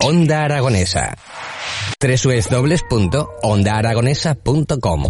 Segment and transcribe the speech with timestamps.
[0.00, 1.14] Onda Aragonesa.
[2.00, 5.00] www.ondaaragonesa.com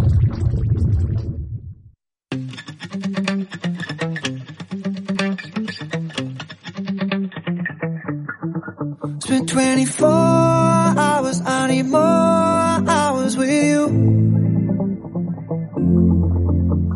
[9.19, 13.87] Spent 24 hours, I need more hours with you.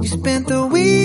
[0.02, 1.05] You spent the weekend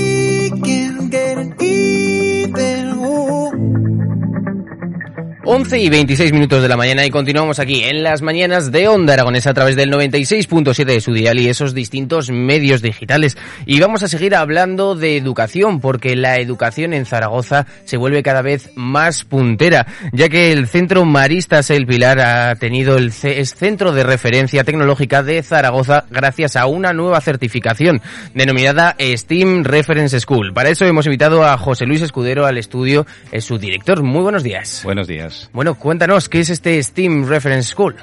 [5.52, 9.14] 11 y 26 minutos de la mañana y continuamos aquí en las mañanas de Onda
[9.14, 13.37] Aragonesa a través del 96.7 de su dial y esos distintos medios digitales.
[13.66, 18.43] Y vamos a seguir hablando de educación porque la educación en Zaragoza se vuelve cada
[18.43, 23.90] vez más puntera, ya que el Centro Maristas El Pilar ha tenido el es Centro
[23.90, 28.01] de Referencia Tecnológica de Zaragoza gracias a una nueva certificación
[28.34, 30.52] denominada STEAM Reference School.
[30.52, 34.04] Para eso hemos invitado a José Luis Escudero al estudio, es su director.
[34.04, 34.82] Muy buenos días.
[34.84, 35.40] Buenos días.
[35.52, 37.96] Bueno, cuéntanos, ¿qué es este STEAM Reference School?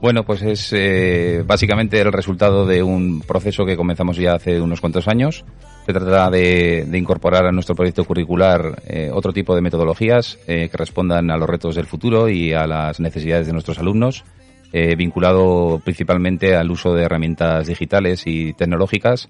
[0.00, 4.80] Bueno, pues es eh, básicamente el resultado de un proceso que comenzamos ya hace unos
[4.80, 5.44] cuantos años.
[5.84, 10.76] Se trata de, incorporar a nuestro proyecto curricular eh, otro tipo de metodologías eh, que
[10.76, 14.24] respondan a los retos del futuro y a las necesidades de nuestros alumnos,
[14.72, 19.28] vinculado principalmente al uso de herramientas digitales y tecnológicas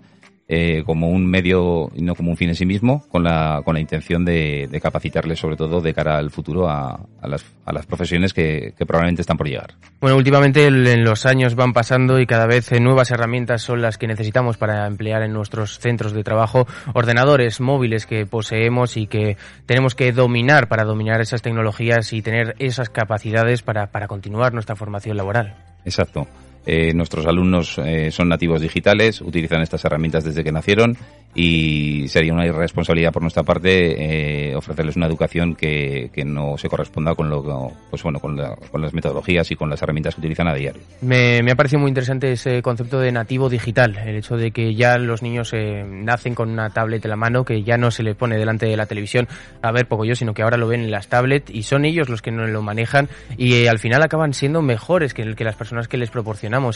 [0.52, 3.74] eh, como un medio y no como un fin en sí mismo, con la, con
[3.74, 7.72] la intención de, de capacitarles sobre todo de cara al futuro a, a, las, a
[7.72, 9.74] las profesiones que, que probablemente están por llegar.
[10.00, 13.96] Bueno, últimamente en los años van pasando y cada vez eh, nuevas herramientas son las
[13.96, 19.36] que necesitamos para emplear en nuestros centros de trabajo, ordenadores móviles que poseemos y que
[19.66, 24.74] tenemos que dominar para dominar esas tecnologías y tener esas capacidades para, para continuar nuestra
[24.74, 25.54] formación laboral.
[25.84, 26.26] Exacto.
[26.66, 30.96] Eh, nuestros alumnos eh, son nativos digitales, utilizan estas herramientas desde que nacieron
[31.34, 36.68] y sería una irresponsabilidad por nuestra parte eh, ofrecerles una educación que, que no se
[36.68, 40.20] corresponda con lo pues bueno con, la- con las metodologías y con las herramientas que
[40.20, 40.82] utilizan a diario.
[41.02, 44.74] Me, me ha parecido muy interesante ese concepto de nativo digital, el hecho de que
[44.74, 48.02] ya los niños eh, nacen con una tablet en la mano, que ya no se
[48.02, 49.28] les pone delante de la televisión
[49.62, 52.08] a ver poco yo, sino que ahora lo ven en las tablets y son ellos
[52.08, 55.54] los que no lo manejan y eh, al final acaban siendo mejores que, que las
[55.56, 56.10] personas que les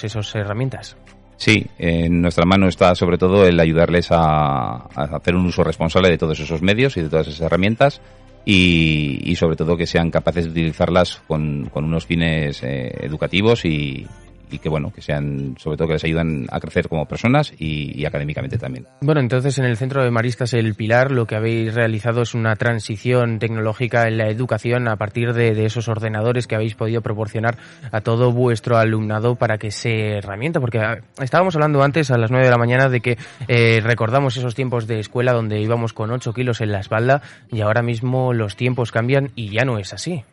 [0.03, 0.97] esas herramientas.
[1.37, 6.19] Sí, en nuestra mano está sobre todo el ayudarles a, hacer un uso responsable de
[6.19, 8.01] todos esos medios y de todas esas herramientas
[8.45, 14.07] y, sobre todo que sean capaces de utilizarlas con, con unos fines eh, educativos y,
[14.55, 18.01] y que bueno que sean sobre todo que les ayudan a crecer como personas y,
[18.01, 18.87] y académicamente también.
[19.01, 22.57] Bueno, entonces en el Centro de Maristas El Pilar lo que habéis realizado es una
[22.57, 27.57] transición tecnológica en la educación a partir de, de esos ordenadores que habéis podido proporcionar
[27.91, 30.81] a todo vuestro alumnado para que se herramienta, porque
[31.21, 34.87] estábamos hablando antes a las 9 de la mañana de que eh, recordamos esos tiempos
[34.87, 38.93] de escuela donde íbamos con 8 kilos en la espalda y ahora mismo los tiempos
[38.93, 40.25] cambian y ya no es así.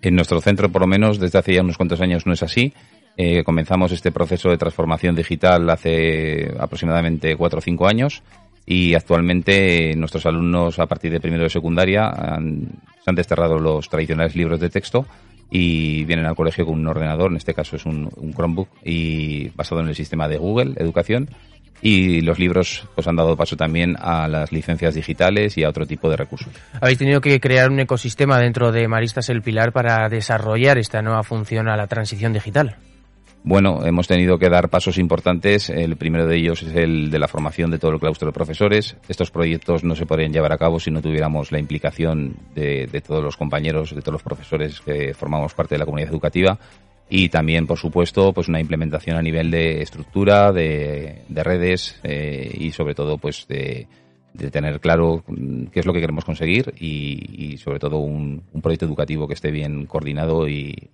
[0.00, 2.72] En nuestro centro, por lo menos, desde hace ya unos cuantos años no es así.
[3.20, 8.22] Eh, comenzamos este proceso de transformación digital hace aproximadamente cuatro o cinco años
[8.64, 12.68] y actualmente eh, nuestros alumnos a partir de primero de secundaria han-
[13.02, 15.04] se han desterrado los tradicionales libros de texto
[15.50, 19.80] y vienen al colegio con un ordenador, en este caso es un, Chromebook y basado
[19.80, 21.28] en el sistema de Google Educación
[21.82, 25.86] y los libros pues han dado paso también a las licencias digitales y a otro
[25.86, 26.52] tipo de recursos.
[26.80, 31.24] Habéis tenido que crear un ecosistema dentro de Maristas El Pilar para desarrollar esta nueva
[31.24, 32.76] función a la transición digital.
[33.44, 35.70] Bueno, hemos tenido que dar pasos importantes.
[35.70, 38.96] El primero de ellos es el de la formación de todo el claustro de profesores.
[39.08, 43.00] Estos proyectos no se podrían llevar a cabo si no tuviéramos la implicación de, de
[43.00, 46.58] todos los compañeros, de todos los profesores que formamos parte de la comunidad educativa.
[47.10, 52.52] Y también, por supuesto, pues una implementación a nivel de estructura, de, de redes eh,
[52.52, 53.86] y sobre todo, pues de,
[54.52, 55.24] tener claro
[55.72, 59.34] qué es lo que queremos conseguir y, y sobre todo un, un proyecto educativo que
[59.34, 60.90] esté bien coordinado y,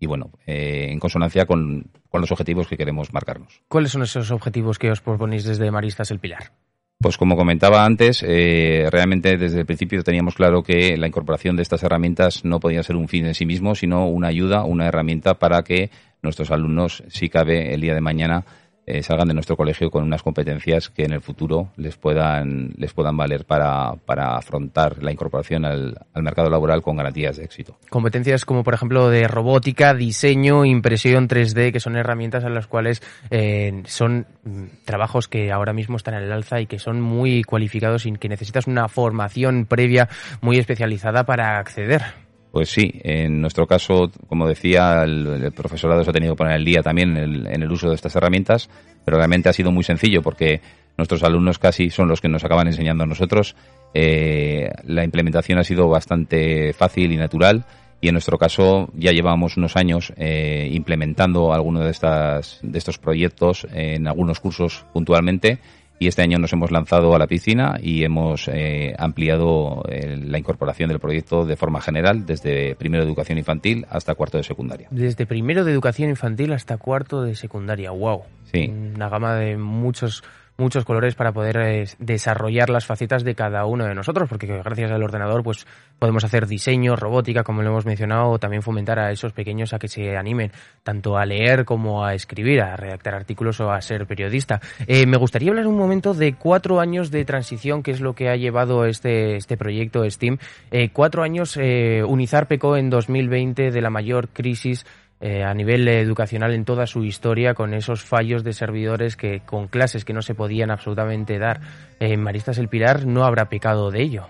[0.00, 3.62] y- bueno, eh, en consonancia con, con los objetivos que queremos marcarnos.
[3.68, 6.52] ¿Cuáles son esos objetivos que os proponéis desde Maristas El Pilar?
[6.98, 11.62] Pues como comentaba antes, eh, realmente desde el principio teníamos claro que la incorporación de
[11.62, 15.34] estas herramientas no podía ser un fin en sí mismo, sino una ayuda, una herramienta
[15.34, 15.90] para que
[16.22, 18.46] nuestros alumnos, si cabe, el día de mañana
[18.86, 22.92] eh, salgan de nuestro colegio con unas competencias que en el futuro les puedan, les
[22.92, 27.76] puedan valer para, para afrontar la incorporación al, al mercado laboral con garantías de éxito.
[27.90, 33.02] Competencias como, por ejemplo, de robótica, diseño, impresión 3D, que son herramientas en las cuales
[33.30, 37.42] eh, son mm, trabajos que ahora mismo están en el alza y que son muy
[37.42, 40.08] cualificados y que necesitas una formación previa
[40.40, 42.25] muy especializada para acceder.
[42.56, 46.64] Pues sí, en nuestro caso, como decía, el, profesorado se ha tenido que poner el
[46.64, 48.70] día también en el, en el, uso de estas herramientas,
[49.04, 50.62] pero realmente ha sido muy sencillo porque
[50.96, 53.56] nuestros alumnos casi son los que nos acaban enseñando a nosotros.
[53.92, 57.66] Eh, la implementación ha sido bastante fácil y natural
[58.00, 63.66] y en nuestro caso ya llevamos unos años eh, implementando algunos de, de estos proyectos
[63.70, 65.58] en algunos cursos puntualmente
[65.98, 70.38] y este año nos hemos lanzado a la piscina y hemos eh, ampliado eh, la
[70.38, 74.88] incorporación del proyecto de forma general desde primero de educación infantil hasta cuarto de secundaria.
[74.90, 78.22] Desde primero de educación infantil hasta cuarto de secundaria, wow.
[78.52, 78.68] Sí.
[78.68, 80.22] Una gama de muchos
[80.58, 84.90] muchos colores para poder eh, desarrollar las facetas de cada uno de nosotros, porque gracias
[84.90, 85.66] al ordenador pues
[85.98, 89.78] podemos hacer diseño, robótica, como lo hemos mencionado, o también fomentar a esos pequeños a
[89.78, 94.06] que se animen tanto a leer como a escribir, a redactar artículos o a ser
[94.06, 94.60] periodista.
[94.86, 98.28] Eh, me gustaría hablar un momento de cuatro años de transición, que es lo que
[98.28, 100.38] ha llevado este, este proyecto STEAM.
[100.70, 104.86] Eh, cuatro años, eh, Unizar pecó en 2020 de la mayor crisis
[105.20, 109.66] eh, a nivel educacional en toda su historia con esos fallos de servidores que con
[109.68, 111.60] clases que no se podían absolutamente dar.
[112.00, 114.26] Eh, Maristas El Pilar no habrá pecado de ello.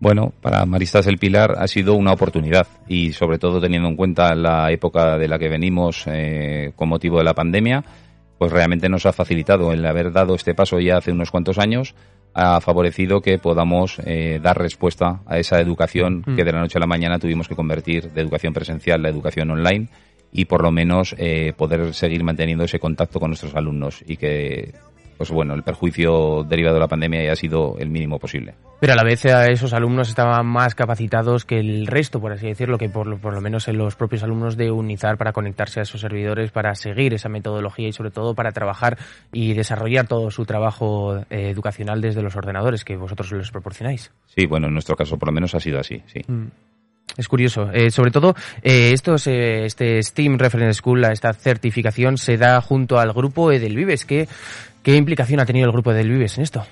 [0.00, 4.34] Bueno, para Maristas El Pilar ha sido una oportunidad y sobre todo teniendo en cuenta
[4.34, 7.84] la época de la que venimos eh, con motivo de la pandemia,
[8.38, 11.94] pues realmente nos ha facilitado el haber dado este paso ya hace unos cuantos años
[12.34, 16.36] ha favorecido que podamos eh, dar respuesta a esa educación mm.
[16.36, 19.50] que de la noche a la mañana tuvimos que convertir de educación presencial a educación
[19.50, 19.88] online
[20.32, 24.72] y por lo menos eh, poder seguir manteniendo ese contacto con nuestros alumnos y que
[25.22, 28.54] pues bueno, el perjuicio derivado de la pandemia haya sido el mínimo posible.
[28.80, 32.48] Pero a la vez a esos alumnos estaban más capacitados que el resto, por así
[32.48, 35.84] decirlo, que por, por lo menos en los propios alumnos de Unizar para conectarse a
[35.84, 38.98] esos servidores, para seguir esa metodología y sobre todo para trabajar
[39.30, 44.10] y desarrollar todo su trabajo eh, educacional desde los ordenadores que vosotros les proporcionáis.
[44.26, 46.20] Sí, bueno, en nuestro caso por lo menos ha sido así, sí.
[46.26, 46.48] Mm.
[47.16, 47.70] Es curioso.
[47.72, 53.12] Eh, sobre todo, eh, eh, este Steam Reference School, esta certificación, se da junto al
[53.12, 54.04] grupo Edelvives.
[54.04, 54.28] ¿Qué,
[54.82, 56.64] ¿Qué implicación ha tenido el grupo Edelvives en esto?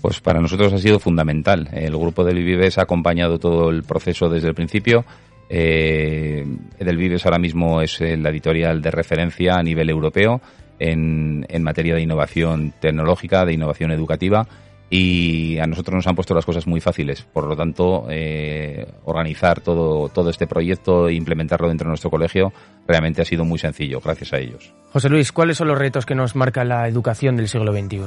[0.00, 1.68] Pues para nosotros ha sido fundamental.
[1.72, 5.04] El grupo Edelvives ha acompañado todo el proceso desde el principio.
[5.50, 6.46] Eh,
[6.78, 10.40] Edelvives ahora mismo es la editorial de referencia a nivel europeo
[10.78, 14.46] en, en materia de innovación tecnológica, de innovación educativa
[14.90, 17.22] y a nosotros nos han puesto las cosas muy fáciles.
[17.22, 22.52] Por lo tanto, eh, organizar todo, todo este proyecto e implementarlo dentro de nuestro colegio
[22.86, 24.72] realmente ha sido muy sencillo, gracias a ellos.
[24.92, 27.98] José Luis, ¿cuáles son los retos que nos marca la educación del siglo XXI?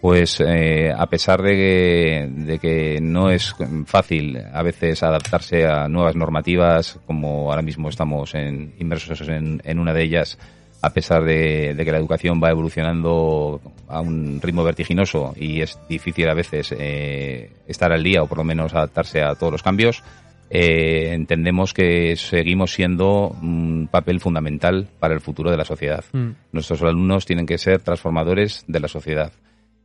[0.00, 3.54] Pues eh, a pesar de que, de que no es
[3.86, 9.78] fácil a veces adaptarse a nuevas normativas, como ahora mismo estamos en, inmersos en, en
[9.78, 10.38] una de ellas,
[10.86, 15.78] a pesar de, de, que la educación va evolucionando a un ritmo vertiginoso y es
[15.88, 19.64] difícil a veces eh, estar al día o por lo menos adaptarse a todos los
[19.64, 20.04] cambios,
[20.48, 26.04] eh, entendemos que seguimos siendo un papel fundamental para el futuro de la sociedad.
[26.12, 26.30] Mm.
[26.52, 29.32] Nuestros alumnos tienen que ser transformadores de la sociedad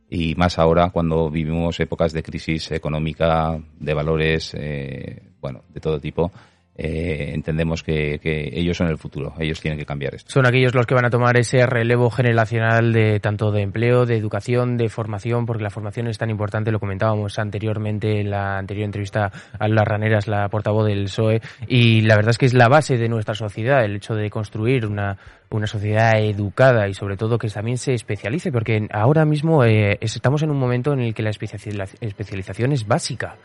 [0.08, 5.98] y más ahora cuando vivimos épocas de crisis económica, de valores, eh, bueno, de todo
[5.98, 6.30] tipo
[6.74, 10.30] eh, entendemos que, ellos son el futuro, ellos tienen que cambiar esto.
[10.30, 14.16] Son aquellos los que van a tomar ese relevo generacional de tanto de empleo, de
[14.16, 18.86] educación, de formación, porque la formación es tan importante, lo comentábamos anteriormente en la anterior
[18.86, 22.68] entrevista a las raneras, la portavoz del PSOE, y la verdad es que es la
[22.68, 25.18] base de nuestra sociedad, el hecho de construir una,
[25.50, 30.42] una sociedad educada y sobre todo que también se especialice, porque ahora mismo eh, estamos
[30.42, 33.36] en un momento en el que la especialización es básica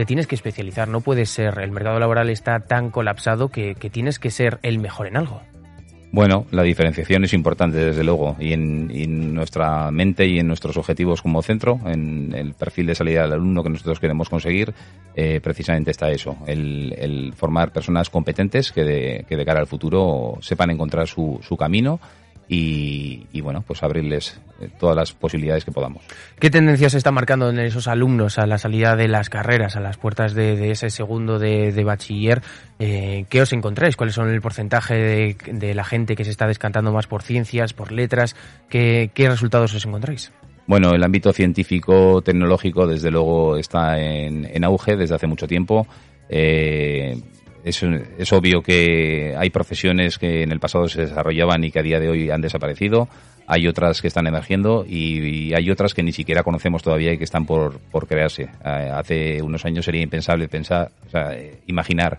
[0.00, 3.90] te tienes que especializar, no puedes ser, el mercado laboral está tan colapsado que, que
[3.90, 5.42] tienes que ser el mejor en algo.
[6.10, 10.78] Bueno, la diferenciación es importante, desde luego, y en, en, nuestra mente y en nuestros
[10.78, 14.72] objetivos como centro, en el perfil de salida del alumno que nosotros queremos conseguir,
[15.14, 19.66] eh, precisamente está eso, el, el, formar personas competentes que de, que de cara al
[19.66, 22.00] futuro sepan encontrar su, su camino
[22.52, 26.02] y, y, bueno, pues abrirles eh, todas las posibilidades que podamos.
[26.40, 29.80] ¿Qué tendencias se está marcando en esos alumnos a la salida de las carreras, a
[29.80, 32.42] las puertas de, de ese segundo de, de bachiller?
[32.80, 33.94] Eh, ¿Qué os encontráis?
[33.94, 37.72] ¿Cuáles son el porcentaje de, de, la gente que se está descantando más por ciencias,
[37.72, 38.34] por letras?
[38.68, 40.32] ¿Qué, qué resultados os encontráis?
[40.66, 45.86] Bueno, el ámbito científico, tecnológico, desde luego está en, en auge desde hace mucho tiempo.
[46.28, 47.16] Eh,
[47.64, 51.82] es, es obvio que hay profesiones que en el pasado se desarrollaban y que a
[51.82, 53.08] día de hoy han desaparecido.
[53.46, 57.18] Hay otras que están emergiendo y, y hay otras que ni siquiera conocemos todavía y
[57.18, 58.44] que están por, por crearse.
[58.64, 62.18] Eh, hace unos años sería impensable pensar, o sea, eh, imaginar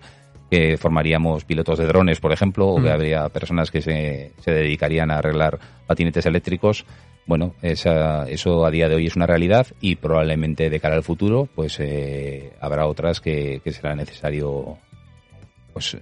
[0.50, 2.93] que formaríamos pilotos de drones, por ejemplo, o que Mm.
[2.93, 5.57] habría personas que se, se dedicarían a arreglar
[5.88, 6.86] patinetes eléctricos.
[7.25, 11.03] Bueno, esa- eso a día de hoy es una realidad y probablemente de cara al
[11.03, 14.77] futuro, pues eh, habrá otras que, que será necesario
[15.73, 15.97] pues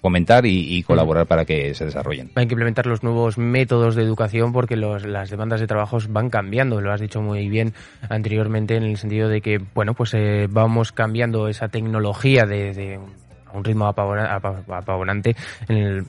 [0.00, 2.30] fomentar y, y colaborar para que se desarrollen.
[2.34, 6.28] Hay que implementar los nuevos métodos de educación porque los- las demandas de trabajos van
[6.28, 6.80] cambiando.
[6.82, 7.72] Lo has dicho muy bien
[8.10, 13.00] anteriormente en el sentido de que, bueno, pues eh, vamos cambiando esa tecnología de, de
[13.46, 15.36] a un ritmo apavora- apa- apavorante.
[15.68, 16.04] En el-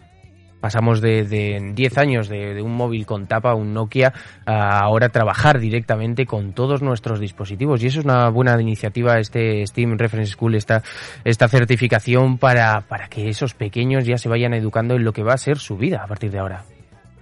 [0.65, 4.11] pasamos de, de 10 años de, de un móvil con tapa, un Nokia,
[4.47, 7.83] a ahora trabajar directamente con todos nuestros dispositivos.
[7.83, 10.81] Y eso es una buena iniciativa, este Steam Reference School, esta,
[11.23, 15.33] esta certificación para, para que esos pequeños ya se vayan educando en lo que va
[15.33, 16.63] a ser su vida a partir de ahora.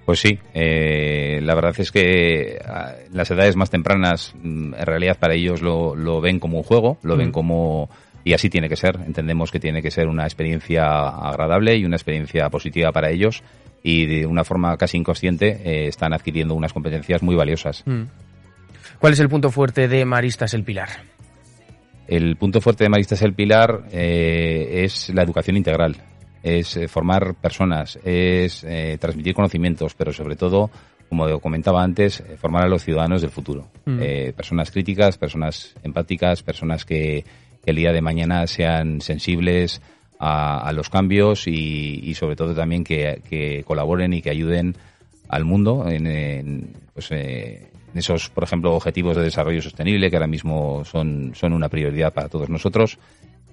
[0.05, 5.17] Pues sí, eh, la verdad es que ah, las edades más tempranas, mm, en realidad
[5.19, 7.33] para ellos lo, lo ven como un juego, lo ven Mm.
[7.33, 7.89] como...
[8.23, 11.97] Y así tiene que ser, entendemos que tiene que ser una experiencia agradable y una
[11.97, 13.43] experiencia positiva para ellos
[13.83, 17.83] y de una forma casi inconsciente eh, están adquiriendo unas competencias muy valiosas.
[17.85, 18.03] Mm.
[18.99, 20.87] ¿Cuál es el punto fuerte de Maristas El Pilar?
[22.07, 25.95] El punto fuerte de Maristas El Pilar eh, es la educación integral,
[26.41, 30.69] es eh, formar personas, es eh, transmitir conocimientos, pero sobre todo,
[31.07, 33.67] como comentaba antes, formar a los ciudadanos del futuro.
[33.85, 33.99] Mm.
[34.35, 37.23] Personas críticas, personas empáticas, personas que,
[37.63, 39.81] que el día de mañana sean sensibles
[40.19, 44.75] a, los cambios y, sobre todo también que, colaboren y que ayuden
[45.27, 50.83] al mundo en, pues, eh, esos, por ejemplo, objetivos de desarrollo sostenible que ahora mismo
[50.85, 52.97] son, son una prioridad para todos nosotros.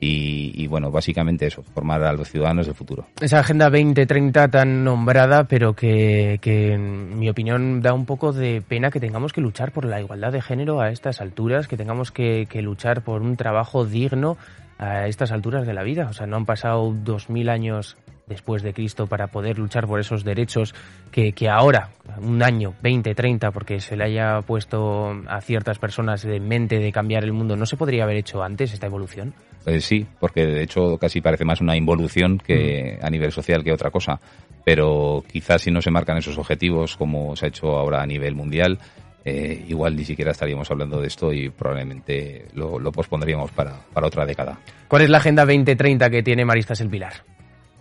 [0.01, 3.07] Y, y, bueno, básicamente eso, formar a los ciudadanos del futuro.
[3.21, 8.63] Esa Agenda 2030 tan nombrada, pero que, que en mi opinión da un poco de
[8.67, 12.13] pena que tengamos que luchar por la igualdad de género a estas alturas, que tengamos
[12.13, 14.39] que, que luchar por un trabajo digno
[14.79, 16.09] a estas alturas de la vida.
[16.09, 17.99] O sea, no han pasado dos mil años
[18.31, 20.75] después de Cristo para poder luchar por esos derechos
[21.11, 26.23] que, que ahora, un año, 20, 30, porque se le haya puesto a ciertas personas
[26.23, 29.35] de mente de cambiar el mundo, ¿no se podría haber hecho antes esta evolución?
[29.67, 33.73] Eh, sí, porque de hecho casi parece más una involución que a nivel social que
[33.73, 34.19] otra cosa.
[34.65, 38.35] Pero quizás si no se marcan esos objetivos como se ha hecho ahora a nivel
[38.35, 38.79] mundial,
[39.25, 44.07] eh, igual ni siquiera estaríamos hablando de esto y probablemente lo, lo pospondríamos para, para
[44.07, 44.59] otra década.
[44.89, 47.15] ¿Cuál es la Agenda 2030 que tiene Maristas El Pilar?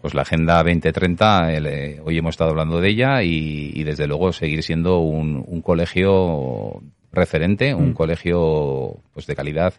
[0.01, 4.07] Pues la Agenda 2030, el, eh, hoy hemos estado hablando de ella y, y desde
[4.07, 7.93] luego seguir siendo un, un colegio referente, un Mm.
[7.93, 9.73] colegio pues de calidad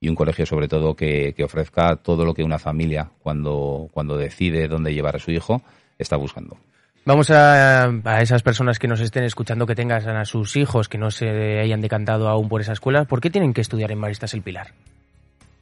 [0.00, 4.16] y un colegio sobre todo que, que ofrezca todo lo que una familia cuando, cuando
[4.16, 5.62] decide dónde llevar a su hijo
[5.98, 6.56] está buscando.
[7.04, 10.98] Vamos a, a esas personas que nos estén escuchando, que tengan a sus hijos, que
[10.98, 14.34] no se hayan decantado aún por esa escuela, ¿por qué tienen que estudiar en Maristas
[14.34, 14.68] El Pilar?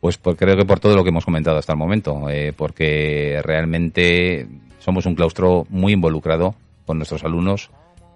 [0.05, 3.41] Pues por- creo que por todo lo que hemos comentado hasta el momento, eh, porque
[3.43, 4.47] realmente
[4.79, 7.71] somos un claustro muy involucrado con nuestros alumnos,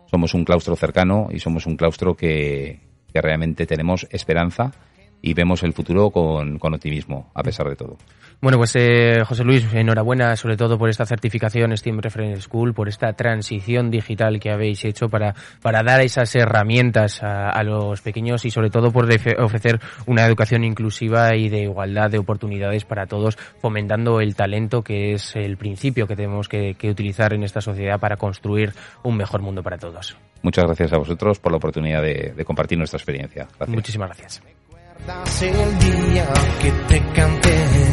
[0.04, 2.80] somos un claustro cercano y somos un claustro que,
[3.10, 4.72] que realmente tenemos esperanza
[5.20, 7.96] y vemos el futuro con, con optimismo, a pesar de todo.
[8.40, 12.88] Bueno, pues eh, José Luis, enhorabuena sobre todo por esta certificación Steam Reference School, por
[12.88, 18.44] esta transición digital que habéis hecho para, para dar esas herramientas a, a los pequeños
[18.44, 19.08] y sobre todo por
[19.38, 25.14] ofrecer una educación inclusiva y de igualdad de oportunidades para todos, fomentando el talento que
[25.14, 28.72] es el principio que tenemos que, que utilizar en esta sociedad para construir
[29.02, 30.16] un mejor mundo para todos.
[30.42, 33.48] Muchas gracias a vosotros por la oportunidad de, de compartir nuestra experiencia.
[33.56, 33.68] Gracias.
[33.68, 34.42] Muchísimas gracias.
[35.06, 36.26] ¿Recuerdas el día
[36.60, 37.87] que te canté?